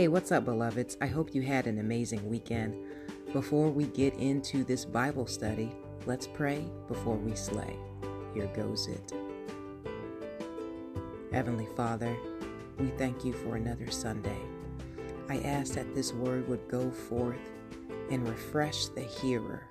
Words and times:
Hey, 0.00 0.08
what's 0.08 0.32
up, 0.32 0.46
beloveds? 0.46 0.96
I 1.02 1.06
hope 1.08 1.34
you 1.34 1.42
had 1.42 1.66
an 1.66 1.78
amazing 1.78 2.26
weekend. 2.26 2.74
Before 3.34 3.68
we 3.68 3.84
get 3.84 4.14
into 4.14 4.64
this 4.64 4.86
Bible 4.86 5.26
study, 5.26 5.70
let's 6.06 6.26
pray 6.26 6.64
before 6.88 7.16
we 7.16 7.36
slay. 7.36 7.76
Here 8.32 8.46
goes 8.56 8.86
it. 8.86 9.12
Heavenly 11.30 11.68
Father, 11.76 12.16
we 12.78 12.86
thank 12.96 13.26
you 13.26 13.34
for 13.34 13.56
another 13.56 13.90
Sunday. 13.90 14.38
I 15.28 15.40
ask 15.40 15.74
that 15.74 15.94
this 15.94 16.14
word 16.14 16.48
would 16.48 16.66
go 16.66 16.90
forth 16.90 17.50
and 18.10 18.26
refresh 18.26 18.86
the 18.86 19.02
hearer, 19.02 19.66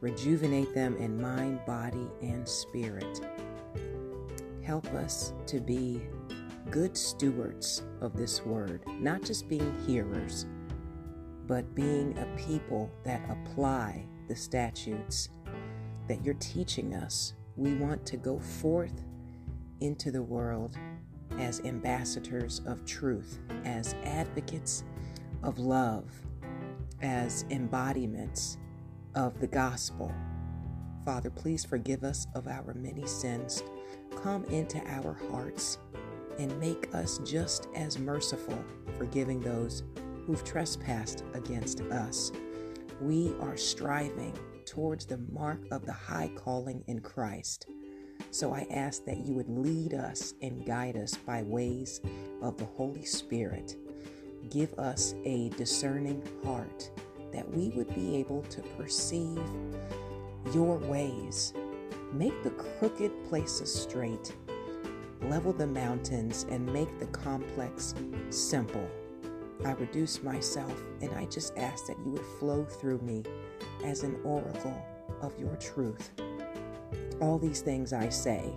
rejuvenate 0.00 0.72
them 0.72 0.96
in 0.98 1.20
mind, 1.20 1.58
body, 1.66 2.06
and 2.22 2.48
spirit. 2.48 3.26
Help 4.62 4.86
us 4.94 5.32
to 5.46 5.58
be 5.58 6.00
good 6.70 6.96
stewards 6.96 7.82
of 8.00 8.16
this 8.16 8.44
word, 8.44 8.82
not 9.00 9.22
just 9.22 9.48
being 9.48 9.76
hearers, 9.86 10.46
but 11.46 11.74
being 11.74 12.16
a 12.18 12.26
people 12.36 12.90
that 13.04 13.22
apply 13.30 14.04
the 14.28 14.36
statutes 14.36 15.28
that 16.08 16.24
you're 16.24 16.34
teaching 16.34 16.94
us. 16.94 17.34
We 17.56 17.74
want 17.74 18.04
to 18.06 18.16
go 18.16 18.38
forth 18.38 19.04
into 19.80 20.10
the 20.10 20.22
world 20.22 20.76
as 21.38 21.60
ambassadors 21.60 22.60
of 22.66 22.84
truth, 22.84 23.38
as 23.64 23.94
advocates 24.04 24.84
of 25.42 25.58
love, 25.58 26.04
as 27.02 27.44
embodiments 27.50 28.58
of 29.14 29.38
the 29.40 29.46
gospel. 29.46 30.12
Father, 31.04 31.30
please 31.30 31.64
forgive 31.64 32.02
us 32.02 32.26
of 32.34 32.48
our 32.48 32.74
many 32.74 33.06
sins. 33.06 33.62
Come 34.22 34.44
into 34.46 34.78
our 34.86 35.16
hearts 35.30 35.78
and 36.38 36.58
make 36.60 36.94
us 36.94 37.18
just 37.24 37.68
as 37.74 37.98
merciful, 37.98 38.62
forgiving 38.98 39.40
those 39.40 39.82
who've 40.26 40.44
trespassed 40.44 41.24
against 41.34 41.80
us. 41.82 42.32
We 43.00 43.34
are 43.40 43.56
striving 43.56 44.36
towards 44.64 45.06
the 45.06 45.18
mark 45.32 45.60
of 45.70 45.86
the 45.86 45.92
high 45.92 46.30
calling 46.34 46.82
in 46.86 47.00
Christ. 47.00 47.66
So 48.30 48.52
I 48.52 48.66
ask 48.70 49.04
that 49.04 49.18
you 49.18 49.34
would 49.34 49.48
lead 49.48 49.94
us 49.94 50.34
and 50.42 50.66
guide 50.66 50.96
us 50.96 51.14
by 51.14 51.42
ways 51.42 52.00
of 52.42 52.56
the 52.56 52.64
Holy 52.64 53.04
Spirit. 53.04 53.76
Give 54.50 54.72
us 54.78 55.14
a 55.24 55.50
discerning 55.50 56.22
heart 56.44 56.90
that 57.32 57.48
we 57.50 57.70
would 57.70 57.94
be 57.94 58.16
able 58.16 58.42
to 58.42 58.62
perceive 58.78 59.42
your 60.52 60.78
ways. 60.78 61.52
Make 62.12 62.42
the 62.42 62.50
crooked 62.50 63.12
places 63.28 63.72
straight 63.72 64.32
level 65.22 65.52
the 65.52 65.66
mountains, 65.66 66.46
and 66.50 66.66
make 66.72 66.98
the 66.98 67.06
complex 67.06 67.94
simple. 68.30 68.88
I 69.64 69.72
reduce 69.72 70.22
myself 70.22 70.82
and 71.00 71.10
I 71.12 71.24
just 71.26 71.56
ask 71.56 71.86
that 71.86 71.98
you 72.04 72.12
would 72.12 72.26
flow 72.38 72.64
through 72.64 72.98
me 73.00 73.24
as 73.84 74.02
an 74.02 74.18
oracle 74.22 74.76
of 75.22 75.38
your 75.38 75.56
truth. 75.56 76.10
All 77.20 77.38
these 77.38 77.62
things 77.62 77.92
I 77.92 78.08
say 78.08 78.52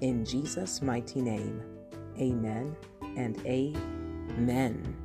in 0.00 0.24
Jesus' 0.24 0.80
mighty 0.80 1.20
name. 1.20 1.62
Amen 2.18 2.76
and 3.16 3.38
amen. 3.46 4.96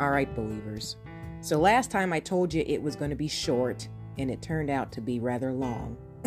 All 0.00 0.10
right, 0.10 0.32
believers. 0.34 0.96
So 1.40 1.58
last 1.58 1.90
time 1.90 2.12
I 2.12 2.20
told 2.20 2.52
you 2.52 2.64
it 2.66 2.82
was 2.82 2.96
going 2.96 3.10
to 3.10 3.16
be 3.16 3.28
short, 3.28 3.88
and 4.18 4.30
it 4.30 4.42
turned 4.42 4.70
out 4.70 4.92
to 4.92 5.00
be 5.00 5.20
rather 5.20 5.52
long. 5.52 5.96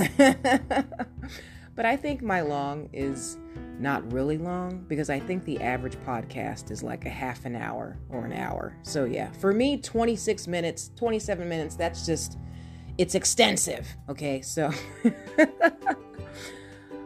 but 1.80 1.86
I 1.86 1.96
think 1.96 2.22
my 2.22 2.42
long 2.42 2.90
is 2.92 3.38
not 3.80 4.12
really 4.12 4.38
long 4.38 4.84
because 4.90 5.10
I 5.10 5.18
think 5.18 5.46
the 5.46 5.62
average 5.62 5.96
podcast 6.06 6.72
is 6.72 6.84
like 6.84 7.06
a 7.06 7.10
half 7.10 7.46
an 7.46 7.56
hour 7.56 7.98
or 8.10 8.26
an 8.26 8.34
hour. 8.34 8.76
So, 8.84 9.06
yeah, 9.06 9.32
for 9.32 9.54
me, 9.54 9.80
26 9.80 10.46
minutes, 10.46 10.92
27 10.98 11.48
minutes, 11.48 11.78
that's 11.78 12.06
just, 12.06 12.38
it's 12.98 13.16
extensive. 13.16 13.88
Okay, 14.10 14.42
so 14.42 14.72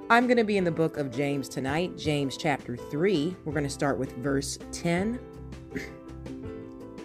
I'm 0.09 0.25
going 0.25 0.37
to 0.37 0.43
be 0.43 0.57
in 0.57 0.63
the 0.63 0.71
book 0.71 0.97
of 0.97 1.11
James 1.11 1.47
tonight, 1.47 1.95
James 1.95 2.35
chapter 2.35 2.75
3. 2.75 3.35
We're 3.45 3.53
going 3.53 3.65
to 3.65 3.69
start 3.69 3.99
with 3.99 4.13
verse 4.13 4.57
10. 4.71 5.19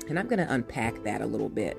And 0.09 0.19
I'm 0.19 0.26
going 0.26 0.38
to 0.38 0.50
unpack 0.50 1.03
that 1.03 1.20
a 1.20 1.26
little 1.26 1.50
bit. 1.50 1.76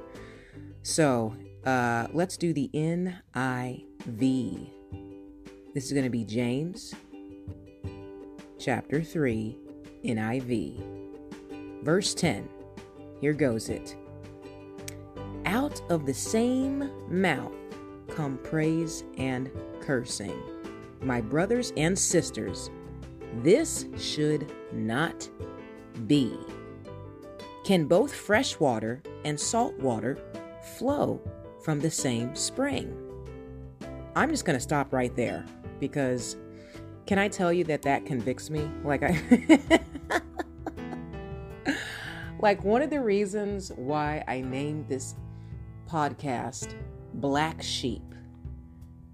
So, 0.83 1.35
uh, 1.65 2.09
let's 2.13 2.37
do 2.37 2.53
the 2.53 2.69
NIV. 2.75 4.69
This 5.71 5.85
is 5.85 5.91
going 5.91 6.05
to 6.05 6.09
be 6.09 6.25
James 6.25 6.95
chapter 8.57 9.03
3, 9.03 9.55
NIV. 10.03 11.83
Verse 11.83 12.15
10. 12.15 12.49
Here 13.21 13.33
goes 13.33 13.69
it. 13.69 13.95
Out 15.45 15.79
of 15.91 16.07
the 16.07 16.13
same 16.13 16.89
mouth 17.07 17.53
come 18.09 18.39
praise 18.39 19.03
and 19.19 19.51
cursing. 19.79 20.41
My 21.01 21.21
brothers 21.21 21.71
and 21.77 21.97
sisters, 21.97 22.71
this 23.43 23.85
should 23.95 24.51
not 24.73 25.29
be. 26.07 26.35
Can 27.63 27.85
both 27.85 28.11
fresh 28.11 28.59
water 28.59 29.03
and 29.23 29.39
salt 29.39 29.77
water 29.77 30.17
flow 30.79 31.21
from 31.63 31.79
the 31.79 31.91
same 31.91 32.35
spring? 32.35 33.08
I'm 34.19 34.29
just 34.31 34.43
going 34.43 34.57
to 34.57 34.61
stop 34.61 34.91
right 34.91 35.15
there 35.15 35.45
because 35.79 36.35
can 37.05 37.17
I 37.17 37.29
tell 37.29 37.53
you 37.53 37.63
that 37.63 37.83
that 37.83 38.05
convicts 38.05 38.49
me? 38.49 38.69
Like 38.83 39.01
I 39.01 39.79
Like 42.41 42.61
one 42.65 42.81
of 42.81 42.89
the 42.89 42.99
reasons 42.99 43.71
why 43.77 44.25
I 44.27 44.41
named 44.41 44.89
this 44.89 45.15
podcast 45.89 46.75
Black 47.13 47.61
Sheep 47.61 48.03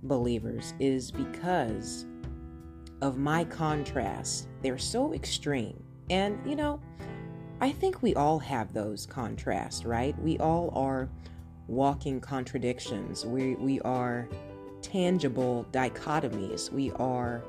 Believers 0.01 0.73
is 0.79 1.11
because 1.11 2.07
of 3.03 3.19
my 3.19 3.44
contrast. 3.44 4.47
They're 4.63 4.79
so 4.79 5.13
extreme. 5.13 5.83
And 6.09 6.39
you 6.49 6.55
know, 6.55 6.81
I 7.61 7.71
think 7.71 8.01
we 8.01 8.15
all 8.15 8.39
have 8.39 8.73
those 8.73 9.05
contrasts, 9.05 9.85
right? 9.85 10.19
We 10.19 10.39
all 10.39 10.71
are 10.75 11.09
walking 11.67 12.19
contradictions. 12.19 13.23
We 13.23 13.53
we 13.55 13.79
are 13.81 14.27
tangible 14.85 15.66
dichotomies. 15.72 16.72
We 16.72 16.91
are 16.94 17.44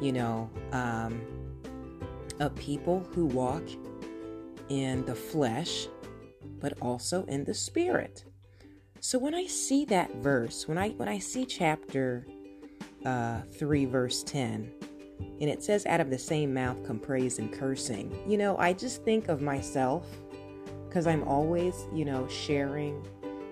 you 0.00 0.12
know, 0.12 0.50
um, 0.72 1.20
a 2.40 2.48
people 2.50 3.06
who 3.14 3.26
walk 3.26 3.62
in 4.70 5.04
the 5.04 5.14
flesh, 5.14 5.88
but 6.58 6.72
also 6.80 7.24
in 7.26 7.44
the 7.44 7.54
spirit. 7.54 8.24
So 9.00 9.18
when 9.18 9.34
I 9.34 9.46
see 9.46 9.84
that 9.86 10.14
verse, 10.16 10.66
when 10.66 10.78
I 10.78 10.90
when 10.90 11.08
I 11.08 11.18
see 11.18 11.44
chapter 11.44 12.26
uh, 13.04 13.42
three, 13.58 13.84
verse 13.84 14.22
ten, 14.22 14.72
and 15.40 15.50
it 15.50 15.62
says, 15.62 15.86
"Out 15.86 16.00
of 16.00 16.10
the 16.10 16.18
same 16.18 16.52
mouth 16.54 16.82
come 16.86 16.98
praise 16.98 17.38
and 17.38 17.52
cursing," 17.52 18.14
you 18.26 18.38
know, 18.38 18.56
I 18.58 18.72
just 18.72 19.04
think 19.04 19.28
of 19.28 19.42
myself 19.42 20.06
because 20.88 21.06
I'm 21.06 21.24
always, 21.24 21.86
you 21.94 22.04
know, 22.04 22.26
sharing 22.28 23.06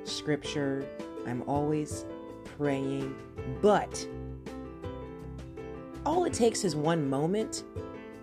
scripture. 0.04 0.86
I'm 1.26 1.42
always 1.46 2.06
praying, 2.58 3.14
but 3.62 4.06
all 6.04 6.24
it 6.24 6.32
takes 6.32 6.64
is 6.64 6.76
one 6.76 7.08
moment, 7.08 7.64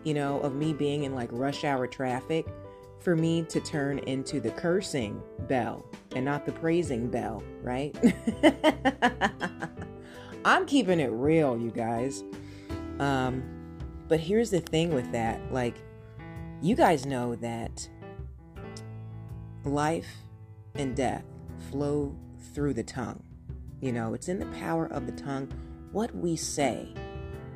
you 0.03 0.13
know, 0.13 0.39
of 0.41 0.55
me 0.55 0.73
being 0.73 1.03
in 1.03 1.15
like 1.15 1.29
rush 1.31 1.63
hour 1.63 1.87
traffic 1.87 2.45
for 2.99 3.15
me 3.15 3.43
to 3.43 3.59
turn 3.59 3.99
into 3.99 4.39
the 4.39 4.51
cursing 4.51 5.21
bell 5.47 5.85
and 6.15 6.25
not 6.25 6.45
the 6.45 6.51
praising 6.51 7.09
bell, 7.09 7.43
right? 7.61 7.95
I'm 10.45 10.65
keeping 10.65 10.99
it 10.99 11.11
real, 11.11 11.57
you 11.57 11.71
guys. 11.71 12.23
Um, 12.99 13.43
but 14.07 14.19
here's 14.19 14.51
the 14.51 14.59
thing 14.59 14.93
with 14.93 15.11
that 15.11 15.51
like, 15.51 15.75
you 16.61 16.75
guys 16.75 17.05
know 17.05 17.35
that 17.37 17.87
life 19.63 20.07
and 20.75 20.95
death 20.95 21.25
flow 21.69 22.15
through 22.53 22.73
the 22.73 22.83
tongue. 22.83 23.24
You 23.85 23.91
know, 23.91 24.15
it's 24.15 24.29
in 24.29 24.39
the 24.39 24.47
power 24.47 24.87
of 24.87 25.05
the 25.05 25.11
tongue 25.11 25.47
what 25.91 26.13
we 26.15 26.35
say 26.35 26.87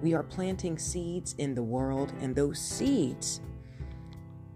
we 0.04 0.14
are 0.14 0.22
planting 0.22 0.78
seeds 0.78 1.34
in 1.40 1.56
the 1.56 1.64
world, 1.64 2.14
and 2.22 2.36
those 2.36 2.62
seeds 2.62 3.42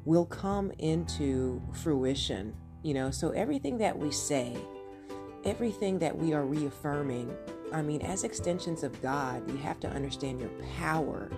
will 0.05 0.27
come 0.27 0.71
into 0.77 1.59
fruition. 1.73 2.55
You 2.83 2.93
know, 2.93 3.09
so 3.09 3.31
everything 3.31 3.79
that 3.79 3.97
we 3.97 4.11
say, 4.11 4.55
everything 5.45 5.97
that 5.97 6.15
we 6.15 6.31
are 6.35 6.45
reaffirming, 6.45 7.35
I 7.73 7.81
mean, 7.81 8.03
as 8.03 8.23
extensions 8.23 8.83
of 8.83 9.01
God, 9.01 9.49
you 9.49 9.57
have 9.57 9.79
to 9.79 9.89
understand 9.89 10.41
your 10.41 10.51
power 10.77 11.31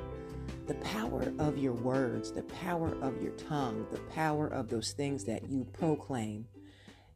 the 0.68 0.74
power 0.76 1.32
of 1.40 1.58
your 1.58 1.74
words, 1.74 2.32
the 2.32 2.44
power 2.44 2.98
of 3.02 3.22
your 3.22 3.32
tongue, 3.34 3.86
the 3.92 4.00
power 4.12 4.48
of 4.48 4.68
those 4.68 4.92
things 4.92 5.24
that 5.26 5.48
you 5.48 5.64
proclaim. 5.74 6.46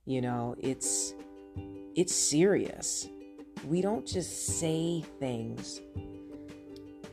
You 0.05 0.21
know, 0.21 0.55
it's 0.59 1.15
it's 1.99 2.15
serious. 2.15 3.09
We 3.67 3.81
don't 3.81 4.07
just 4.07 4.57
say 4.57 5.03
things 5.19 5.81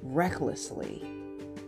recklessly. 0.01 1.05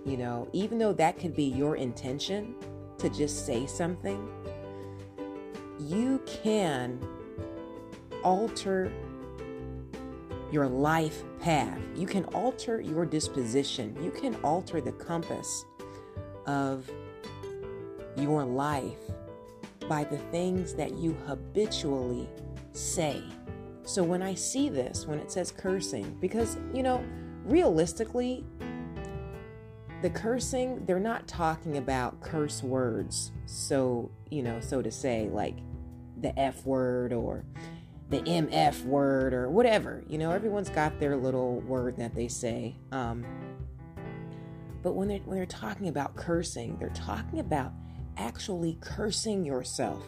You 0.06 0.16
know, 0.16 0.48
even 0.52 0.78
though 0.78 0.92
that 0.92 1.18
could 1.18 1.34
be 1.34 1.42
your 1.42 1.74
intention, 1.74 2.54
to 2.98 3.08
just 3.08 3.44
say 3.44 3.66
something, 3.66 4.28
you 5.80 6.22
can 6.26 7.00
alter 8.22 8.92
your 10.52 10.68
life 10.68 11.24
path. 11.40 11.80
You 11.96 12.06
can 12.06 12.24
alter 12.26 12.80
your 12.80 13.04
disposition. 13.04 13.96
You 14.00 14.12
can 14.12 14.36
alter 14.44 14.80
the 14.80 14.92
compass 14.92 15.64
of 16.46 16.88
your 18.16 18.44
life 18.44 19.00
by 19.88 20.04
the 20.04 20.18
things 20.30 20.72
that 20.74 20.96
you 20.98 21.14
habitually 21.26 22.28
say. 22.78 23.22
So 23.84 24.02
when 24.02 24.22
I 24.22 24.34
see 24.34 24.68
this, 24.68 25.06
when 25.06 25.18
it 25.18 25.30
says 25.32 25.50
cursing, 25.50 26.16
because, 26.20 26.58
you 26.72 26.82
know, 26.82 27.04
realistically, 27.44 28.44
the 30.02 30.10
cursing, 30.10 30.84
they're 30.84 31.00
not 31.00 31.26
talking 31.26 31.78
about 31.78 32.20
curse 32.20 32.62
words. 32.62 33.32
So, 33.46 34.10
you 34.30 34.42
know, 34.42 34.60
so 34.60 34.82
to 34.82 34.90
say, 34.90 35.28
like 35.32 35.56
the 36.20 36.38
F 36.38 36.64
word 36.64 37.12
or 37.12 37.44
the 38.10 38.20
MF 38.20 38.84
word 38.84 39.34
or 39.34 39.50
whatever. 39.50 40.02
You 40.08 40.18
know, 40.18 40.30
everyone's 40.30 40.70
got 40.70 40.98
their 40.98 41.16
little 41.16 41.60
word 41.60 41.96
that 41.98 42.14
they 42.14 42.28
say. 42.28 42.76
Um, 42.90 43.24
but 44.82 44.94
when 44.94 45.08
they're, 45.08 45.18
when 45.18 45.36
they're 45.36 45.46
talking 45.46 45.88
about 45.88 46.16
cursing, 46.16 46.76
they're 46.78 46.88
talking 46.90 47.40
about 47.40 47.72
actually 48.16 48.78
cursing 48.80 49.44
yourself, 49.44 50.02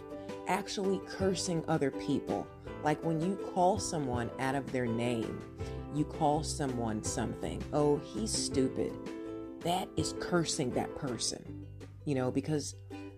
actually 0.51 1.01
cursing 1.09 1.65
other 1.69 1.91
people. 1.93 2.47
Like 2.83 3.03
when 3.05 3.21
you 3.21 3.37
call 3.55 3.79
someone 3.79 4.31
out 4.41 4.55
of 4.55 4.71
their 4.73 4.87
name, 4.87 5.41
you 5.95 6.05
call 6.05 6.43
someone 6.43 7.03
something. 7.05 7.63
Oh, 7.73 7.99
he's 7.99 8.31
stupid. 8.31 8.93
That 9.61 9.89
is 9.97 10.15
cursing 10.21 10.71
that 10.73 10.95
person, 10.97 11.67
you 12.05 12.15
know, 12.15 12.31
because 12.31 12.75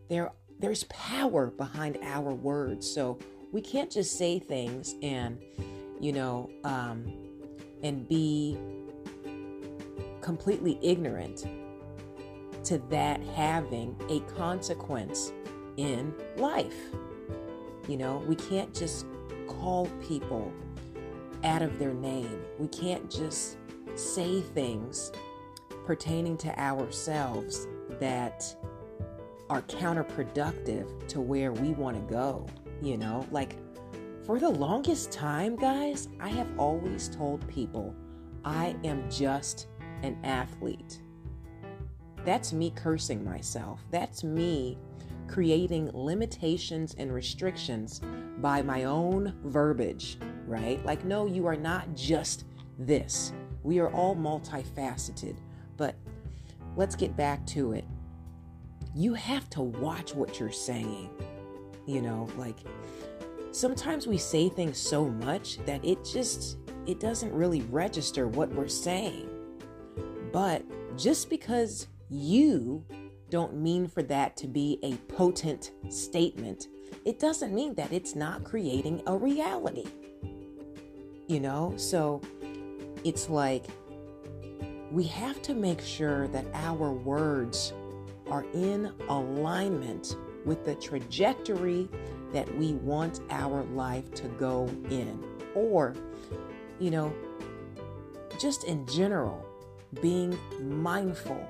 there 0.08 0.31
there's 0.58 0.84
power 0.84 1.46
behind 1.46 1.99
our 2.02 2.34
words. 2.34 2.88
So 2.88 3.19
we 3.50 3.61
can't 3.61 3.90
just 3.90 4.17
say 4.17 4.38
things 4.38 4.94
and, 5.02 5.38
you 6.00 6.12
know, 6.12 6.50
um, 6.64 7.12
and 7.82 8.08
be 8.08 8.58
completely 10.20 10.79
ignorant 10.82 11.46
to 12.64 12.79
that 12.90 13.20
having 13.34 13.96
a 14.08 14.20
consequence 14.34 15.32
in 15.76 16.14
life. 16.37 16.76
You 17.88 17.96
know, 17.96 18.23
we 18.26 18.37
can't 18.37 18.75
just 18.75 19.06
call 19.46 19.87
people 20.06 20.52
out 21.44 21.62
of 21.62 21.79
their 21.79 21.94
name. 21.94 22.40
We 22.58 22.69
can't 22.69 23.11
just 23.11 23.58
say 23.94 24.40
things 24.40 25.12
pertaining 25.84 26.37
to 26.38 26.58
ourselves 26.58 27.67
that 27.99 28.56
are 29.50 29.62
counterproductive 29.62 31.08
to 31.08 31.20
where 31.20 31.52
we 31.52 31.70
want 31.70 31.96
to 31.96 32.12
go. 32.12 32.46
You 32.81 32.96
know, 32.96 33.26
like 33.31 33.56
for 34.25 34.38
the 34.38 34.49
longest 34.49 35.11
time, 35.11 35.56
guys, 35.56 36.08
I 36.20 36.29
have 36.29 36.49
always 36.58 37.08
told 37.08 37.46
people 37.49 37.94
I 38.44 38.76
am 38.84 39.11
just 39.11 39.69
an 40.02 40.19
athlete. 40.25 41.02
That's 42.25 42.52
me 42.52 42.70
cursing 42.70 43.25
myself. 43.25 43.84
That's 43.90 44.23
me 44.23 44.79
creating 45.32 45.90
limitations 45.94 46.94
and 46.99 47.11
restrictions 47.12 48.02
by 48.38 48.61
my 48.61 48.84
own 48.84 49.34
verbiage, 49.44 50.19
right? 50.46 50.84
Like, 50.84 51.06
no, 51.06 51.25
you 51.26 51.46
are 51.46 51.56
not 51.56 51.94
just 51.96 52.44
this. 52.79 53.32
We 53.62 53.79
are 53.79 53.90
all 53.90 54.14
multifaceted. 54.14 55.37
But 55.79 55.94
let's 56.76 56.94
get 56.94 57.17
back 57.17 57.46
to 57.46 57.73
it. 57.73 57.87
You 58.94 59.14
have 59.14 59.49
to 59.50 59.62
watch 59.62 60.14
what 60.14 60.38
you're 60.38 60.52
saying. 60.52 61.08
You 61.87 62.02
know, 62.02 62.29
like 62.37 62.58
sometimes 63.52 64.06
we 64.06 64.19
say 64.19 64.50
things 64.50 64.76
so 64.76 65.06
much 65.08 65.64
that 65.64 65.82
it 65.82 66.05
just 66.05 66.58
it 66.87 67.00
doesn't 67.00 67.32
really 67.32 67.62
register 67.62 68.29
what 68.29 68.50
we're 68.50 68.69
saying. 68.69 69.31
But 70.31 70.62
just 70.99 71.31
because 71.31 71.88
you 72.11 72.84
don't 73.32 73.55
mean 73.55 73.88
for 73.88 74.02
that 74.02 74.37
to 74.37 74.46
be 74.46 74.79
a 74.82 74.94
potent 75.11 75.70
statement, 75.88 76.67
it 77.06 77.19
doesn't 77.19 77.55
mean 77.55 77.73
that 77.75 77.90
it's 77.90 78.14
not 78.14 78.44
creating 78.44 79.00
a 79.06 79.17
reality. 79.17 79.87
You 81.29 81.40
know, 81.40 81.73
so 81.79 82.20
it's 83.05 83.31
like 83.31 83.64
we 84.90 85.05
have 85.05 85.40
to 85.43 85.55
make 85.55 85.81
sure 85.81 86.29
that 86.29 86.44
our 86.52 86.93
words 86.93 87.73
are 88.31 88.44
in 88.52 88.93
alignment 89.08 90.14
with 90.44 90.67
the 90.67 90.75
trajectory 90.75 91.88
that 92.34 92.55
we 92.58 92.75
want 92.75 93.20
our 93.31 93.64
life 93.64 94.12
to 94.12 94.29
go 94.29 94.69
in. 94.90 95.25
Or, 95.55 95.94
you 96.79 96.90
know, 96.90 97.14
just 98.38 98.64
in 98.64 98.87
general, 98.87 99.43
being 100.02 100.38
mindful 100.61 101.49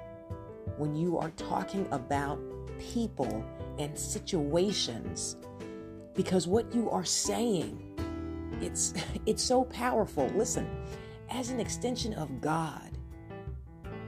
when 0.78 0.94
you 0.94 1.18
are 1.18 1.30
talking 1.30 1.86
about 1.90 2.38
people 2.78 3.44
and 3.78 3.98
situations 3.98 5.36
because 6.14 6.46
what 6.46 6.74
you 6.74 6.90
are 6.90 7.04
saying 7.04 7.92
it's 8.60 8.94
it's 9.26 9.42
so 9.42 9.64
powerful. 9.64 10.26
Listen 10.34 10.68
as 11.30 11.50
an 11.50 11.60
extension 11.60 12.12
of 12.14 12.40
god 12.40 12.98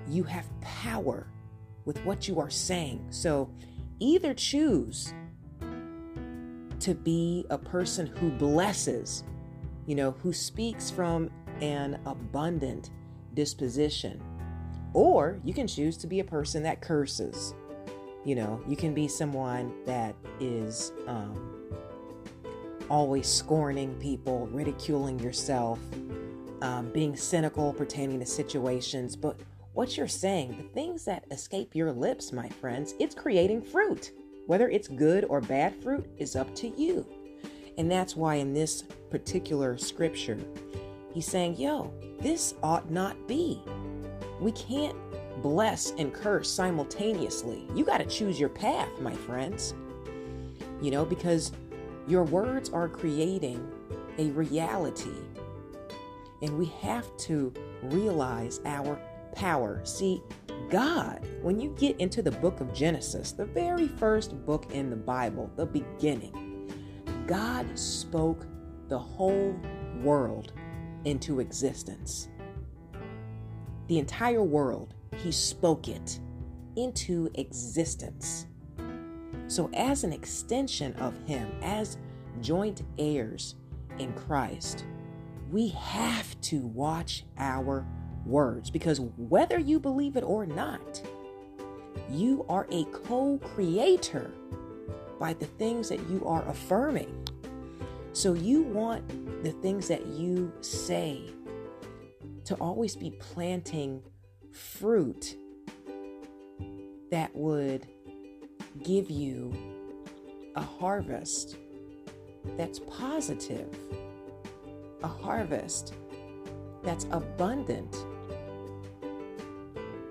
you 0.06 0.22
have 0.22 0.46
power 0.60 1.26
with 1.86 1.98
what 2.04 2.28
you 2.28 2.38
are 2.38 2.50
saying. 2.50 3.06
So 3.10 3.50
either 4.00 4.34
choose 4.34 5.14
to 6.80 6.94
be 6.94 7.46
a 7.50 7.56
person 7.56 8.06
who 8.06 8.30
blesses 8.30 9.24
you 9.86 9.94
know 9.94 10.10
who 10.22 10.32
speaks 10.32 10.90
from 10.90 11.30
an 11.60 11.98
abundant 12.04 12.90
disposition 13.34 14.20
or 14.94 15.40
you 15.44 15.52
can 15.52 15.66
choose 15.66 15.96
to 15.98 16.06
be 16.06 16.20
a 16.20 16.24
person 16.24 16.62
that 16.62 16.80
curses. 16.80 17.54
You 18.24 18.36
know, 18.36 18.62
you 18.66 18.76
can 18.76 18.94
be 18.94 19.06
someone 19.06 19.74
that 19.84 20.14
is 20.40 20.92
um, 21.06 21.68
always 22.88 23.26
scorning 23.28 23.94
people, 23.96 24.46
ridiculing 24.46 25.18
yourself, 25.18 25.78
um, 26.62 26.90
being 26.92 27.14
cynical 27.16 27.74
pertaining 27.74 28.20
to 28.20 28.26
situations. 28.26 29.14
But 29.14 29.38
what 29.74 29.96
you're 29.96 30.08
saying, 30.08 30.56
the 30.56 30.80
things 30.80 31.04
that 31.04 31.24
escape 31.30 31.74
your 31.74 31.92
lips, 31.92 32.32
my 32.32 32.48
friends, 32.48 32.94
it's 32.98 33.14
creating 33.14 33.62
fruit. 33.62 34.12
Whether 34.46 34.68
it's 34.68 34.88
good 34.88 35.24
or 35.24 35.40
bad 35.40 35.74
fruit 35.82 36.06
is 36.16 36.36
up 36.36 36.54
to 36.56 36.68
you. 36.80 37.06
And 37.76 37.90
that's 37.90 38.14
why 38.14 38.36
in 38.36 38.54
this 38.54 38.84
particular 39.10 39.76
scripture, 39.76 40.38
he's 41.14 41.26
saying, 41.26 41.56
yo, 41.56 41.94
this 42.20 42.54
ought 42.62 42.90
not 42.90 43.26
be. 43.26 43.62
We 44.40 44.52
can't 44.52 44.96
bless 45.42 45.92
and 45.92 46.12
curse 46.12 46.50
simultaneously. 46.50 47.66
You 47.74 47.84
got 47.84 47.98
to 47.98 48.06
choose 48.06 48.38
your 48.38 48.48
path, 48.50 48.88
my 49.00 49.14
friends. 49.14 49.74
You 50.82 50.90
know, 50.90 51.04
because 51.04 51.52
your 52.06 52.24
words 52.24 52.68
are 52.70 52.88
creating 52.88 53.66
a 54.18 54.26
reality. 54.30 55.14
And 56.42 56.58
we 56.58 56.66
have 56.82 57.16
to 57.18 57.54
realize 57.84 58.60
our 58.66 59.00
power. 59.34 59.80
See, 59.84 60.22
God, 60.70 61.26
when 61.42 61.60
you 61.60 61.74
get 61.78 61.98
into 62.00 62.22
the 62.22 62.30
book 62.30 62.60
of 62.60 62.74
Genesis, 62.74 63.32
the 63.32 63.44
very 63.44 63.88
first 63.88 64.44
book 64.44 64.66
in 64.72 64.90
the 64.90 64.96
Bible, 64.96 65.50
the 65.56 65.66
beginning, 65.66 66.70
God 67.26 67.78
spoke 67.78 68.46
the 68.88 68.98
whole 68.98 69.58
world 70.02 70.52
into 71.04 71.40
existence 71.40 72.28
the 73.86 73.98
entire 73.98 74.42
world, 74.42 74.94
he 75.16 75.30
spoke 75.30 75.88
it 75.88 76.18
into 76.76 77.30
existence. 77.34 78.46
So, 79.46 79.70
as 79.74 80.04
an 80.04 80.12
extension 80.12 80.94
of 80.94 81.14
him, 81.26 81.50
as 81.62 81.98
joint 82.40 82.82
heirs 82.98 83.56
in 83.98 84.12
Christ, 84.14 84.84
we 85.50 85.68
have 85.68 86.40
to 86.42 86.66
watch 86.66 87.24
our 87.38 87.86
words 88.24 88.70
because 88.70 89.00
whether 89.00 89.58
you 89.58 89.78
believe 89.78 90.16
it 90.16 90.24
or 90.24 90.46
not, 90.46 91.02
you 92.10 92.46
are 92.48 92.66
a 92.72 92.84
co 92.84 93.38
creator 93.38 94.32
by 95.20 95.34
the 95.34 95.46
things 95.46 95.90
that 95.90 96.00
you 96.08 96.24
are 96.24 96.46
affirming. 96.48 97.28
So, 98.14 98.32
you 98.32 98.62
want 98.62 99.42
the 99.42 99.50
things 99.50 99.88
that 99.88 100.06
you 100.06 100.52
say 100.60 101.20
to 102.44 102.54
always 102.60 102.94
be 102.94 103.10
planting 103.10 104.02
fruit 104.52 105.36
that 107.10 107.34
would 107.34 107.88
give 108.84 109.10
you 109.10 109.52
a 110.54 110.62
harvest 110.62 111.56
that's 112.56 112.78
positive, 112.78 113.76
a 115.02 115.08
harvest 115.08 115.94
that's 116.84 117.06
abundant, 117.10 117.96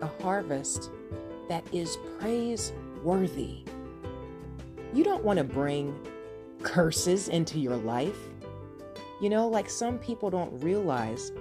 a 0.01 0.07
harvest 0.21 0.91
that 1.47 1.63
is 1.71 1.97
praiseworthy. 2.19 3.63
You 4.93 5.05
don't 5.05 5.23
want 5.23 5.37
to 5.37 5.45
bring 5.45 5.95
curses 6.63 7.27
into 7.27 7.59
your 7.59 7.75
life. 7.75 8.17
You 9.21 9.29
know, 9.29 9.47
like 9.47 9.69
some 9.69 9.99
people 9.99 10.29
don't 10.29 10.61
realize 10.63 11.31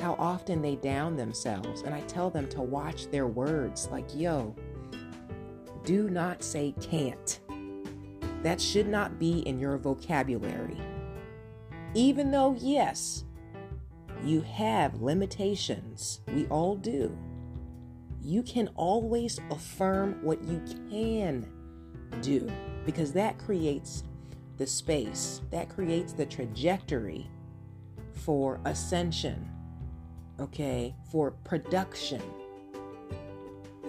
how 0.00 0.14
often 0.18 0.60
they 0.60 0.76
down 0.76 1.16
themselves. 1.16 1.82
And 1.82 1.94
I 1.94 2.00
tell 2.02 2.30
them 2.30 2.48
to 2.48 2.60
watch 2.60 3.10
their 3.10 3.26
words 3.26 3.88
like, 3.90 4.06
yo, 4.14 4.54
do 5.84 6.10
not 6.10 6.42
say 6.42 6.74
can't. 6.80 7.40
That 8.42 8.60
should 8.60 8.88
not 8.88 9.18
be 9.18 9.40
in 9.40 9.60
your 9.60 9.78
vocabulary. 9.78 10.76
Even 11.94 12.30
though, 12.30 12.56
yes, 12.58 13.24
you 14.24 14.40
have 14.40 15.00
limitations, 15.00 16.20
we 16.34 16.46
all 16.46 16.76
do. 16.76 17.16
You 18.20 18.42
can 18.42 18.68
always 18.74 19.40
affirm 19.50 20.18
what 20.22 20.42
you 20.44 20.62
can 20.90 21.48
do 22.20 22.50
because 22.84 23.12
that 23.12 23.38
creates 23.38 24.04
the 24.58 24.66
space, 24.66 25.40
that 25.50 25.68
creates 25.68 26.12
the 26.12 26.26
trajectory 26.26 27.28
for 28.12 28.60
ascension, 28.64 29.50
okay, 30.40 30.94
for 31.10 31.32
production, 31.44 32.22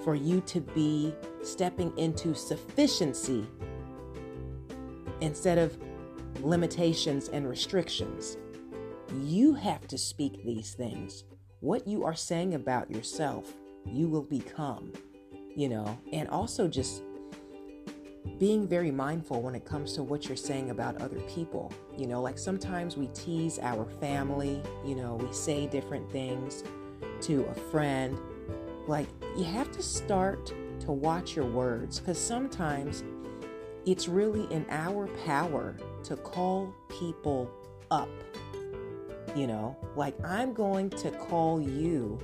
for 0.03 0.15
you 0.15 0.41
to 0.41 0.61
be 0.61 1.13
stepping 1.43 1.95
into 1.97 2.33
sufficiency 2.33 3.45
instead 5.21 5.57
of 5.57 5.77
limitations 6.41 7.29
and 7.29 7.47
restrictions. 7.47 8.37
You 9.21 9.53
have 9.53 9.87
to 9.87 9.97
speak 9.97 10.43
these 10.43 10.73
things. 10.73 11.23
What 11.59 11.87
you 11.87 12.03
are 12.03 12.15
saying 12.15 12.55
about 12.55 12.91
yourself, 12.91 13.53
you 13.85 14.09
will 14.09 14.23
become, 14.23 14.91
you 15.55 15.69
know, 15.69 15.97
and 16.11 16.27
also 16.29 16.67
just 16.67 17.03
being 18.39 18.67
very 18.67 18.91
mindful 18.91 19.41
when 19.41 19.55
it 19.55 19.65
comes 19.65 19.93
to 19.93 20.03
what 20.03 20.27
you're 20.27 20.35
saying 20.35 20.69
about 20.69 21.01
other 21.01 21.19
people. 21.21 21.71
You 21.97 22.07
know, 22.07 22.21
like 22.21 22.37
sometimes 22.37 22.97
we 22.97 23.07
tease 23.07 23.59
our 23.59 23.85
family, 23.99 24.61
you 24.85 24.95
know, 24.95 25.15
we 25.15 25.31
say 25.31 25.67
different 25.67 26.11
things 26.11 26.63
to 27.21 27.45
a 27.45 27.53
friend. 27.53 28.17
Like, 28.87 29.07
you 29.37 29.45
have 29.45 29.71
to 29.71 29.81
start 29.81 30.53
to 30.81 30.91
watch 30.91 31.35
your 31.35 31.45
words 31.45 31.99
because 31.99 32.17
sometimes 32.17 33.03
it's 33.85 34.07
really 34.07 34.51
in 34.53 34.65
our 34.69 35.07
power 35.25 35.75
to 36.03 36.15
call 36.17 36.73
people 36.89 37.49
up. 37.91 38.09
You 39.35 39.47
know, 39.47 39.75
like 39.95 40.15
I'm 40.23 40.53
going 40.53 40.89
to 40.91 41.11
call 41.11 41.61
you, 41.61 42.19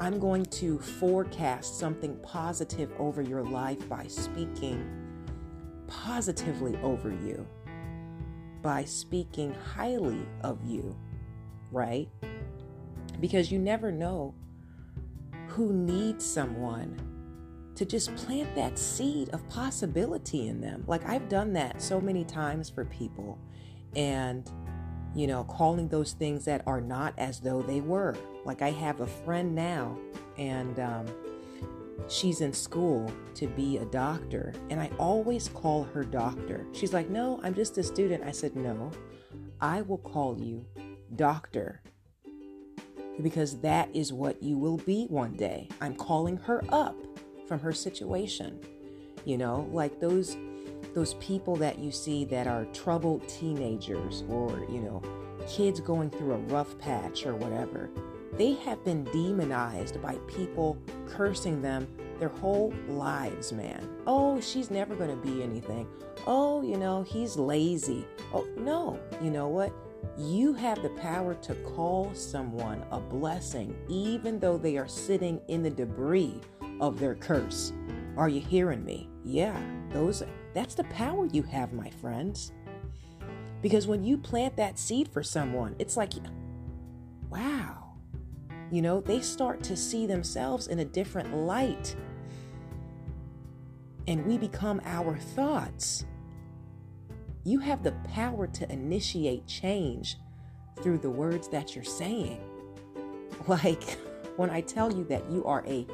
I'm 0.00 0.18
going 0.18 0.46
to 0.46 0.78
forecast 0.78 1.78
something 1.78 2.16
positive 2.22 2.90
over 2.98 3.20
your 3.20 3.44
life 3.44 3.86
by 3.86 4.06
speaking 4.06 4.82
positively 5.86 6.74
over 6.82 7.10
you, 7.10 7.46
by 8.62 8.84
speaking 8.84 9.52
highly 9.52 10.26
of 10.42 10.58
you, 10.64 10.96
right? 11.70 12.08
Because 13.20 13.52
you 13.52 13.58
never 13.58 13.92
know 13.92 14.34
who 15.48 15.70
needs 15.70 16.24
someone 16.24 16.98
to 17.74 17.84
just 17.84 18.16
plant 18.16 18.54
that 18.54 18.78
seed 18.78 19.28
of 19.30 19.46
possibility 19.50 20.48
in 20.48 20.62
them. 20.62 20.82
Like 20.86 21.06
I've 21.06 21.28
done 21.28 21.52
that 21.52 21.82
so 21.82 22.00
many 22.00 22.24
times 22.24 22.70
for 22.70 22.86
people 22.86 23.38
and 23.94 24.50
you 25.14 25.26
know, 25.26 25.44
calling 25.44 25.88
those 25.88 26.12
things 26.12 26.44
that 26.44 26.62
are 26.66 26.80
not 26.80 27.14
as 27.18 27.40
though 27.40 27.62
they 27.62 27.80
were. 27.80 28.16
Like 28.44 28.62
I 28.62 28.70
have 28.70 29.00
a 29.00 29.06
friend 29.06 29.54
now 29.54 29.98
and 30.38 30.78
um, 30.78 31.06
she's 32.08 32.40
in 32.40 32.52
school 32.52 33.12
to 33.34 33.46
be 33.48 33.78
a 33.78 33.84
doctor 33.86 34.52
and 34.70 34.80
I 34.80 34.90
always 34.98 35.48
call 35.48 35.84
her 35.84 36.04
doctor. 36.04 36.66
She's 36.72 36.92
like, 36.92 37.10
"No, 37.10 37.40
I'm 37.42 37.54
just 37.54 37.78
a 37.78 37.82
student." 37.82 38.24
I 38.24 38.30
said, 38.30 38.56
"No. 38.56 38.90
I 39.60 39.82
will 39.82 39.98
call 39.98 40.38
you 40.38 40.64
doctor." 41.16 41.82
Because 43.20 43.60
that 43.60 43.94
is 43.94 44.12
what 44.12 44.42
you 44.42 44.56
will 44.56 44.78
be 44.78 45.06
one 45.06 45.34
day. 45.34 45.68
I'm 45.80 45.94
calling 45.94 46.38
her 46.38 46.62
up 46.70 46.96
from 47.46 47.60
her 47.60 47.72
situation. 47.72 48.58
You 49.26 49.36
know, 49.36 49.68
like 49.72 50.00
those 50.00 50.36
those 50.94 51.14
people 51.14 51.56
that 51.56 51.78
you 51.78 51.90
see 51.90 52.24
that 52.26 52.46
are 52.46 52.64
troubled 52.66 53.28
teenagers 53.28 54.24
or, 54.28 54.66
you 54.68 54.80
know, 54.80 55.02
kids 55.48 55.80
going 55.80 56.10
through 56.10 56.32
a 56.32 56.38
rough 56.38 56.78
patch 56.78 57.26
or 57.26 57.34
whatever. 57.34 57.90
They 58.34 58.54
have 58.54 58.84
been 58.84 59.04
demonized 59.04 60.00
by 60.00 60.16
people 60.26 60.78
cursing 61.06 61.60
them 61.60 61.88
their 62.18 62.28
whole 62.28 62.72
lives, 62.88 63.52
man. 63.52 63.88
Oh, 64.06 64.40
she's 64.40 64.70
never 64.70 64.94
going 64.94 65.10
to 65.10 65.16
be 65.16 65.42
anything. 65.42 65.88
Oh, 66.26 66.62
you 66.62 66.76
know, 66.76 67.02
he's 67.02 67.36
lazy. 67.36 68.06
Oh, 68.32 68.46
no. 68.56 69.00
You 69.22 69.30
know 69.30 69.48
what? 69.48 69.72
You 70.16 70.52
have 70.54 70.82
the 70.82 70.90
power 70.90 71.34
to 71.34 71.54
call 71.54 72.10
someone 72.14 72.84
a 72.90 73.00
blessing, 73.00 73.76
even 73.88 74.38
though 74.38 74.58
they 74.58 74.76
are 74.76 74.88
sitting 74.88 75.40
in 75.48 75.62
the 75.62 75.70
debris 75.70 76.40
of 76.80 77.00
their 77.00 77.14
curse. 77.14 77.72
Are 78.16 78.28
you 78.28 78.40
hearing 78.40 78.84
me? 78.84 79.08
Yeah, 79.24 79.58
those 79.90 80.22
that's 80.54 80.74
the 80.74 80.84
power 80.84 81.26
you 81.26 81.42
have, 81.42 81.72
my 81.72 81.90
friends. 81.90 82.52
Because 83.62 83.86
when 83.86 84.02
you 84.02 84.16
plant 84.16 84.56
that 84.56 84.78
seed 84.78 85.08
for 85.08 85.22
someone, 85.22 85.76
it's 85.78 85.96
like 85.96 86.14
wow. 87.30 87.94
You 88.70 88.82
know, 88.82 89.00
they 89.00 89.20
start 89.20 89.62
to 89.64 89.76
see 89.76 90.06
themselves 90.06 90.68
in 90.68 90.78
a 90.78 90.84
different 90.84 91.34
light. 91.34 91.96
And 94.06 94.24
we 94.26 94.38
become 94.38 94.80
our 94.84 95.16
thoughts. 95.16 96.04
You 97.44 97.58
have 97.60 97.82
the 97.82 97.92
power 98.14 98.46
to 98.46 98.72
initiate 98.72 99.46
change 99.46 100.16
through 100.82 100.98
the 100.98 101.10
words 101.10 101.48
that 101.48 101.74
you're 101.74 101.84
saying. 101.84 102.40
Like 103.48 103.82
when 104.36 104.50
I 104.50 104.60
tell 104.60 104.92
you 104.92 105.04
that 105.04 105.28
you 105.30 105.44
are 105.46 105.64
a 105.66 105.86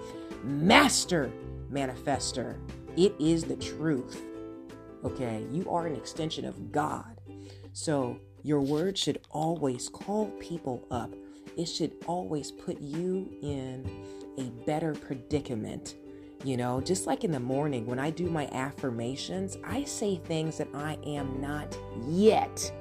master 0.42 1.30
manifester. 1.70 2.58
It 2.96 3.14
is 3.18 3.44
the 3.44 3.56
truth. 3.56 4.22
Okay, 5.04 5.46
you 5.52 5.70
are 5.70 5.86
an 5.86 5.94
extension 5.94 6.44
of 6.44 6.72
God. 6.72 7.20
So 7.72 8.18
your 8.42 8.60
word 8.60 8.96
should 8.96 9.20
always 9.30 9.88
call 9.88 10.26
people 10.40 10.86
up. 10.90 11.12
It 11.56 11.66
should 11.66 11.92
always 12.06 12.50
put 12.50 12.80
you 12.80 13.30
in 13.42 13.88
a 14.38 14.44
better 14.64 14.94
predicament. 14.94 15.96
You 16.44 16.56
know, 16.56 16.80
just 16.80 17.06
like 17.06 17.24
in 17.24 17.32
the 17.32 17.40
morning 17.40 17.86
when 17.86 17.98
I 17.98 18.10
do 18.10 18.30
my 18.30 18.46
affirmations, 18.52 19.56
I 19.64 19.84
say 19.84 20.16
things 20.16 20.58
that 20.58 20.68
I 20.74 20.98
am 21.04 21.40
not 21.40 21.76
yet. 22.08 22.72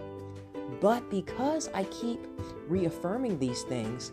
But 0.82 1.10
because 1.10 1.70
I 1.74 1.86
keep 1.86 2.20
reaffirming 2.68 3.40
these 3.40 3.64
things, 3.64 4.12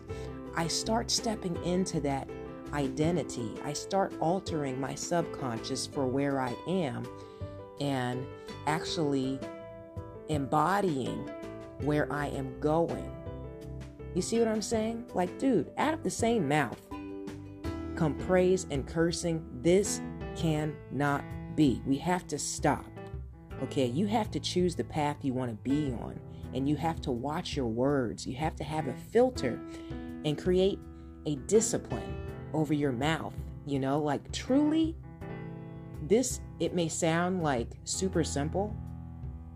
I 0.55 0.67
start 0.67 1.11
stepping 1.11 1.55
into 1.63 1.99
that 2.01 2.29
identity. 2.73 3.53
I 3.63 3.73
start 3.73 4.13
altering 4.19 4.79
my 4.79 4.95
subconscious 4.95 5.85
for 5.85 6.05
where 6.05 6.39
I 6.39 6.55
am 6.67 7.07
and 7.79 8.25
actually 8.67 9.39
embodying 10.29 11.29
where 11.81 12.11
I 12.11 12.27
am 12.27 12.59
going. 12.59 13.11
You 14.15 14.21
see 14.21 14.39
what 14.39 14.47
I'm 14.47 14.61
saying? 14.61 15.05
Like, 15.13 15.37
dude, 15.39 15.71
out 15.77 15.93
of 15.93 16.03
the 16.03 16.09
same 16.09 16.47
mouth 16.47 16.79
come 17.95 18.15
praise 18.15 18.65
and 18.71 18.87
cursing. 18.87 19.45
This 19.61 20.01
cannot 20.35 21.23
be. 21.55 21.81
We 21.85 21.97
have 21.97 22.27
to 22.27 22.39
stop. 22.39 22.85
Okay, 23.63 23.85
you 23.85 24.07
have 24.07 24.31
to 24.31 24.39
choose 24.39 24.75
the 24.75 24.83
path 24.83 25.17
you 25.21 25.33
want 25.33 25.51
to 25.51 25.57
be 25.57 25.93
on, 26.01 26.19
and 26.53 26.67
you 26.67 26.75
have 26.75 27.01
to 27.01 27.11
watch 27.11 27.55
your 27.55 27.67
words. 27.67 28.25
You 28.25 28.35
have 28.35 28.55
to 28.57 28.63
have 28.63 28.87
a 28.87 28.93
filter 28.93 29.59
and 30.25 30.37
create 30.37 30.79
a 31.25 31.35
discipline 31.47 32.32
over 32.53 32.73
your 32.73 32.91
mouth. 32.91 33.33
You 33.65 33.79
know, 33.79 33.99
like 33.99 34.31
truly, 34.31 34.95
this, 36.07 36.41
it 36.59 36.73
may 36.73 36.87
sound 36.87 37.43
like 37.43 37.69
super 37.85 38.23
simple 38.23 38.75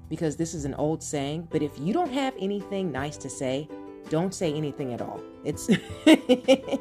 because 0.09 0.37
this 0.37 0.53
is 0.53 0.65
an 0.65 0.73
old 0.75 1.03
saying, 1.03 1.47
but 1.51 1.61
if 1.61 1.77
you 1.79 1.93
don't 1.93 2.11
have 2.11 2.33
anything 2.39 2.91
nice 2.91 3.17
to 3.17 3.29
say, 3.29 3.67
don't 4.09 4.33
say 4.33 4.53
anything 4.53 4.93
at 4.93 5.01
all. 5.01 5.21
It's 5.43 5.69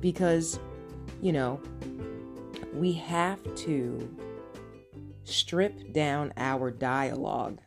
because, 0.00 0.58
you 1.22 1.32
know, 1.32 1.60
we 2.74 2.92
have 2.92 3.42
to 3.56 4.16
strip 5.24 5.92
down 5.92 6.32
our 6.36 6.70
dialogue 6.70 7.60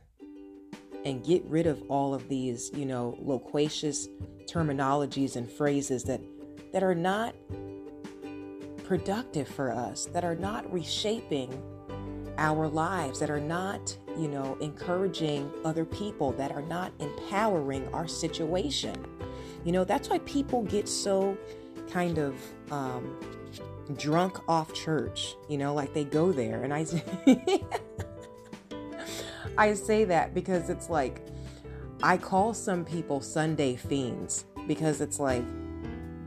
and 1.06 1.24
get 1.24 1.44
rid 1.46 1.68
of 1.68 1.82
all 1.90 2.14
of 2.14 2.28
these, 2.28 2.72
you 2.74 2.86
know, 2.86 3.18
loquacious 3.20 4.08
terminologies 4.46 5.36
and 5.36 5.50
phrases 5.50 6.04
that 6.04 6.21
that 6.72 6.84
are 6.84 6.96
not 6.96 7.36
productive 8.84 9.48
for 9.48 9.72
us, 9.72 10.06
that 10.08 10.24
are 10.24 10.36
not 10.36 10.72
reshaping 10.72 11.50
our 12.38 12.68
lives, 12.68 13.20
that 13.20 13.30
are 13.30 13.40
not, 13.40 13.96
you 14.18 14.28
know, 14.28 14.58
encouraging 14.62 15.50
other 15.64 15.86
people, 15.86 16.32
that 16.34 16.52
are 16.52 16.62
not 16.64 16.92
empowering 17.00 17.88
our 17.94 18.08
situation. 18.08 18.96
You 19.64 19.72
know, 19.72 19.84
that's 19.84 20.10
why 20.10 20.20
people 20.20 20.64
get 20.64 20.90
so 20.90 21.38
kind 21.90 22.18
of 22.18 22.36
um, 22.72 23.18
drunk 23.98 24.40
off 24.50 24.74
church, 24.74 25.36
you 25.50 25.58
know, 25.58 25.74
like 25.74 25.94
they 25.94 26.04
go 26.04 26.32
there. 26.32 26.64
And 26.64 26.74
I, 26.74 26.86
I 29.58 29.74
say 29.74 30.04
that 30.06 30.34
because 30.34 30.70
it's 30.70 30.90
like, 30.90 31.22
I 32.04 32.18
call 32.18 32.54
some 32.54 32.84
people 32.84 33.22
Sunday 33.22 33.76
fiends 33.76 34.46
because 34.68 35.02
it's 35.02 35.20
like 35.20 35.44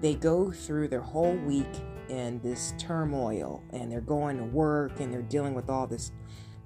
they 0.04 0.14
go 0.14 0.50
through 0.50 0.86
their 0.86 1.00
whole 1.00 1.34
week 1.34 1.66
in 2.10 2.38
this 2.40 2.74
turmoil 2.76 3.62
and 3.70 3.90
they're 3.90 4.02
going 4.02 4.36
to 4.36 4.44
work 4.44 5.00
and 5.00 5.10
they're 5.10 5.22
dealing 5.22 5.54
with 5.54 5.70
all 5.70 5.86
this 5.86 6.12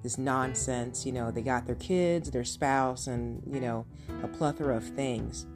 this 0.03 0.17
nonsense 0.17 1.05
you 1.05 1.13
know 1.13 1.31
they 1.31 1.41
got 1.41 1.65
their 1.65 1.75
kids 1.75 2.29
their 2.31 2.43
spouse 2.43 3.07
and 3.07 3.41
you 3.49 3.61
know 3.61 3.85
a 4.23 4.27
plethora 4.27 4.75
of 4.75 4.83
things. 4.83 5.47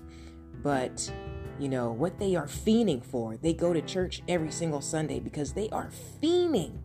But 0.61 1.11
you 1.59 1.67
know 1.67 1.91
what 1.91 2.19
they 2.19 2.35
are 2.37 2.47
fiending 2.47 3.03
for 3.03 3.35
they 3.35 3.53
go 3.53 3.73
to 3.73 3.81
church 3.81 4.23
every 4.27 4.51
single 4.51 4.81
sunday 4.81 5.19
because 5.19 5.53
they 5.53 5.69
are 5.69 5.91
fiending 6.21 6.79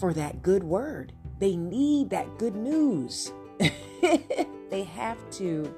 for 0.00 0.14
that 0.14 0.42
good 0.42 0.64
word. 0.64 1.12
They 1.38 1.54
need 1.54 2.10
that 2.10 2.38
good 2.38 2.56
news. 2.56 3.30
They 4.68 4.82
have 4.82 5.18
to 5.32 5.72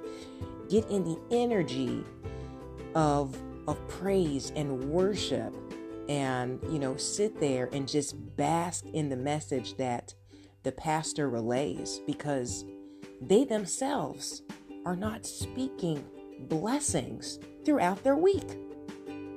get 0.70 0.88
in 0.88 1.04
the 1.04 1.18
energy 1.30 2.02
of 2.94 3.36
of 3.68 3.86
praise 3.86 4.50
and 4.56 4.90
worship 4.90 5.54
and 6.08 6.58
you 6.70 6.78
know 6.78 6.96
sit 6.96 7.38
there 7.38 7.68
and 7.72 7.86
just 7.86 8.16
bask 8.36 8.86
in 8.94 9.10
the 9.10 9.16
message 9.16 9.76
that 9.76 10.14
the 10.62 10.72
pastor 10.72 11.28
relays 11.28 12.00
because 12.06 12.64
they 13.20 13.44
themselves 13.44 14.42
are 14.86 14.96
not 14.96 15.26
speaking 15.26 16.02
blessings 16.48 17.38
throughout 17.64 18.02
their 18.02 18.16
week. 18.16 18.58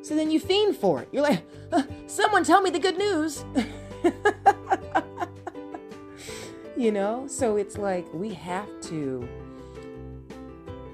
So 0.01 0.15
then 0.15 0.31
you 0.31 0.39
fiend 0.39 0.77
for 0.77 1.01
it. 1.01 1.09
You're 1.11 1.23
like, 1.23 1.43
someone 2.07 2.43
tell 2.43 2.61
me 2.61 2.69
the 2.69 2.79
good 2.79 2.97
news. 2.97 3.43
you 6.77 6.91
know? 6.91 7.27
So 7.27 7.57
it's 7.57 7.77
like 7.77 8.11
we 8.13 8.33
have 8.33 8.69
to 8.83 9.27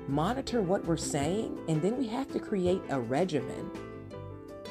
monitor 0.08 0.62
what 0.62 0.84
we're 0.86 0.98
saying 0.98 1.60
and 1.68 1.82
then 1.82 1.98
we 1.98 2.08
have 2.08 2.32
to 2.32 2.40
create 2.40 2.82
a 2.90 3.00
regimen 3.00 3.70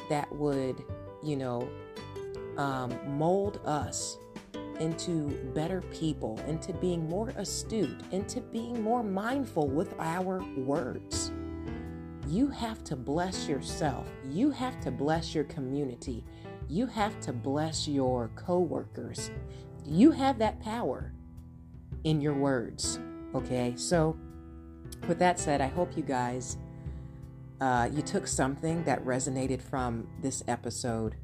that 0.09 0.31
would, 0.33 0.83
you 1.23 1.35
know, 1.35 1.67
um, 2.57 2.97
mold 3.17 3.59
us 3.65 4.17
into 4.79 5.29
better 5.53 5.81
people, 5.81 6.39
into 6.47 6.73
being 6.73 7.07
more 7.09 7.29
astute, 7.37 8.01
into 8.11 8.41
being 8.41 8.81
more 8.81 9.03
mindful 9.03 9.67
with 9.67 9.93
our 9.99 10.43
words. 10.57 11.31
You 12.27 12.47
have 12.49 12.83
to 12.85 12.95
bless 12.95 13.47
yourself. 13.47 14.07
You 14.29 14.51
have 14.51 14.79
to 14.81 14.91
bless 14.91 15.33
your 15.33 15.45
community. 15.45 16.23
You 16.67 16.85
have 16.87 17.19
to 17.21 17.33
bless 17.33 17.87
your 17.87 18.29
coworkers. 18.35 19.31
You 19.85 20.11
have 20.11 20.37
that 20.39 20.59
power 20.59 21.13
in 22.03 22.19
your 22.19 22.33
words. 22.33 22.99
Okay, 23.33 23.73
so 23.77 24.17
with 25.07 25.19
that 25.19 25.39
said, 25.39 25.61
I 25.61 25.67
hope 25.67 25.95
you 25.95 26.03
guys 26.03 26.57
uh, 27.59 27.89
you 27.91 28.01
took 28.01 28.27
something 28.27 28.83
that 28.83 29.03
resonated 29.03 29.61
from 29.61 30.07
this 30.21 30.43
episode 30.47 31.15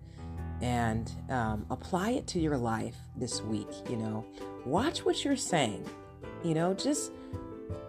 and 0.62 1.12
um, 1.30 1.66
apply 1.70 2.12
it 2.12 2.28
to 2.28 2.40
your 2.40 2.58
life 2.58 2.96
this 3.16 3.42
week. 3.42 3.70
You 3.90 3.98
know, 3.98 4.26
watch 4.66 5.06
what 5.06 5.24
you're 5.24 5.36
saying. 5.36 5.88
You 6.44 6.56
know, 6.56 6.74
just 6.74 7.12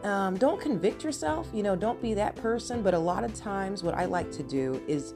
um, 0.03 0.37
don't 0.37 0.61
convict 0.61 1.05
yourself. 1.05 1.49
You 1.55 1.63
know, 1.63 1.77
don't 1.77 2.01
be 2.03 2.15
that 2.15 2.37
person. 2.37 2.83
But 2.83 2.95
a 2.95 2.99
lot 2.99 3.25
of 3.25 3.35
times, 3.35 3.83
what 3.83 3.95
I 3.95 4.05
like 4.05 4.31
to 4.33 4.43
do 4.43 4.83
is 4.87 5.15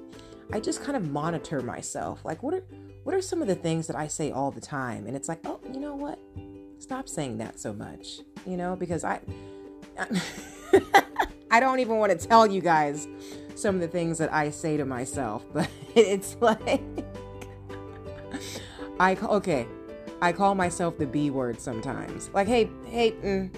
I 0.53 0.61
just 0.61 0.83
kind 0.83 0.97
of 0.97 1.11
monitor 1.11 1.61
myself. 1.61 2.25
Like, 2.25 2.43
what 2.43 2.55
are 2.55 2.65
what 3.05 3.15
are 3.15 3.21
some 3.21 3.43
of 3.43 3.49
the 3.49 3.55
things 3.55 3.87
that 3.89 3.97
I 3.97 4.07
say 4.07 4.31
all 4.31 4.51
the 4.51 4.61
time? 4.61 5.07
And 5.07 5.15
it's 5.15 5.29
like, 5.29 5.41
oh, 5.45 5.61
you 5.71 5.81
know 5.81 5.95
what? 5.95 6.19
Stop 6.79 7.09
saying 7.09 7.39
that 7.39 7.61
so 7.61 7.73
much. 7.73 8.21
You 8.47 8.57
know, 8.57 8.75
because 8.75 9.05
I. 9.05 9.21
I 9.99 10.07
I 11.51 11.61
don't 11.61 11.81
even 11.81 11.97
want 11.97 12.19
to 12.19 12.27
tell 12.27 12.47
you 12.47 12.61
guys 12.61 13.09
some 13.55 13.75
of 13.77 13.81
the 13.81 13.89
things 13.89 14.19
that 14.19 14.33
I 14.33 14.51
say 14.51 14.77
to 14.77 14.85
myself, 14.85 15.45
but 15.53 15.69
it's 15.95 16.37
like 16.41 16.83
I 19.01 19.17
okay, 19.17 19.67
I 20.21 20.33
call 20.33 20.55
myself 20.55 20.99
the 20.99 21.07
B 21.07 21.31
word 21.31 21.61
sometimes. 21.61 22.31
Like, 22.33 22.49
hey, 22.49 22.71
hey, 22.87 23.13
mm, 23.13 23.51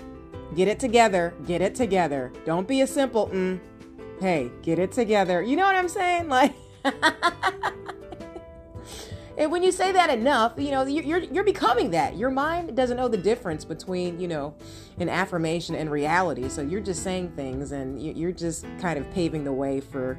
get 0.55 0.69
it 0.69 0.79
together, 0.79 1.35
get 1.47 1.61
it 1.61 1.75
together. 1.75 2.33
Don't 2.45 2.69
be 2.69 2.83
a 2.83 2.87
simple 2.87 3.29
mm. 3.29 3.61
Hey, 4.21 4.51
get 4.61 4.79
it 4.79 4.93
together. 4.93 5.43
You 5.43 5.57
know 5.57 5.65
what 5.65 5.75
I'm 5.75 5.89
saying? 5.89 6.29
Like, 6.29 6.55
and 9.41 9.51
when 9.51 9.63
you 9.63 9.73
say 9.73 9.91
that 9.91 10.11
enough, 10.11 10.53
you 10.59 10.71
know 10.71 10.85
you're 10.85 11.21
you're 11.21 11.45
becoming 11.45 11.91
that. 11.93 12.19
Your 12.19 12.31
mind 12.31 12.77
doesn't 12.77 12.99
know 12.99 13.09
the 13.09 13.17
difference 13.17 13.65
between 13.65 14.21
you 14.21 14.29
know 14.29 14.55
an 14.99 15.09
affirmation 15.09 15.75
and 15.75 15.91
reality. 15.91 16.51
So 16.51 16.61
you're 16.61 16.83
just 16.83 17.03
saying 17.03 17.33
things, 17.33 17.73
and 17.73 18.01
you're 18.03 18.33
just 18.33 18.67
kind 18.81 18.99
of 18.99 19.11
paving 19.11 19.45
the 19.45 19.53
way 19.53 19.81
for 19.81 20.19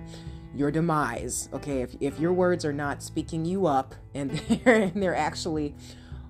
your 0.56 0.72
demise. 0.72 1.50
Okay, 1.54 1.84
if, 1.84 1.96
if 2.00 2.20
your 2.20 2.34
words 2.34 2.66
are 2.66 2.74
not 2.74 3.04
speaking 3.04 3.46
you 3.46 3.68
up 3.68 3.94
and 4.16 4.32
they're, 4.66 4.76
and 4.76 5.04
they're 5.04 5.16
actually 5.16 5.76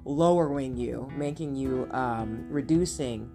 lowering 0.03 0.75
you, 0.75 1.09
making 1.15 1.55
you 1.55 1.87
um, 1.91 2.45
reducing 2.49 3.31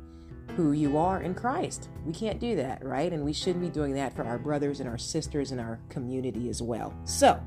who 0.54 0.72
you 0.72 0.98
are 0.98 1.22
in 1.22 1.34
Christ. 1.34 1.88
We 2.04 2.12
can't 2.12 2.38
do 2.38 2.56
that, 2.56 2.84
right? 2.84 3.12
And 3.12 3.24
we 3.24 3.32
shouldn't 3.32 3.62
be 3.62 3.70
doing 3.70 3.94
that 3.94 4.14
for 4.14 4.24
our 4.24 4.38
brothers 4.38 4.80
and 4.80 4.88
our 4.88 4.98
sisters 4.98 5.50
and 5.50 5.60
our 5.60 5.80
community 5.88 6.50
as 6.50 6.60
well. 6.62 6.94
So, 7.04 7.40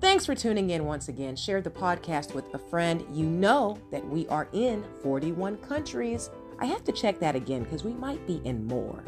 thanks 0.00 0.26
for 0.26 0.34
tuning 0.34 0.70
in 0.70 0.84
once 0.84 1.08
again. 1.08 1.36
Share 1.36 1.60
the 1.60 1.70
podcast 1.70 2.34
with 2.34 2.52
a 2.54 2.58
friend. 2.58 3.04
You 3.12 3.26
know 3.26 3.78
that 3.90 4.06
we 4.06 4.26
are 4.28 4.48
in 4.52 4.84
41 5.02 5.58
countries 5.58 6.30
I 6.60 6.66
have 6.66 6.84
to 6.84 6.92
check 6.92 7.18
that 7.20 7.34
again 7.34 7.64
because 7.64 7.84
we 7.84 7.94
might 7.94 8.24
be 8.26 8.42
in 8.44 8.66
more. 8.66 9.02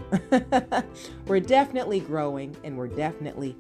we're 1.27 1.41
definitely 1.41 2.01
growing 2.01 2.57
and 2.65 2.79
we're 2.79 2.89
definitely 2.89 3.57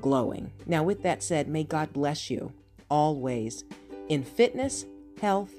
glowing. 0.00 0.50
Now, 0.66 0.82
with 0.82 1.02
that 1.04 1.22
said, 1.22 1.48
may 1.48 1.62
God 1.62 1.92
bless 1.92 2.30
you 2.30 2.52
always 2.90 3.62
in 4.08 4.24
fitness, 4.24 4.86
health, 5.20 5.52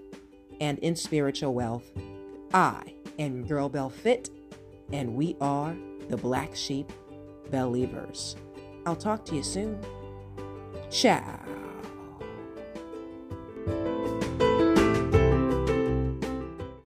and 0.60 0.78
in 0.80 0.96
spiritual 0.98 1.54
wealth. 1.54 1.90
I 2.54 2.96
am 3.18 3.46
Girl 3.48 3.70
Bell 3.70 3.90
Fit, 3.90 4.30
and 4.92 5.16
we 5.16 5.38
are 5.40 5.74
the 6.10 6.18
Black 6.18 6.58
Sheep 6.58 6.92
Believers. 7.50 8.36
I'll 8.86 8.96
talk 8.96 9.24
to 9.26 9.36
you 9.36 9.44
soon. 9.44 9.80
Ciao. 10.90 11.40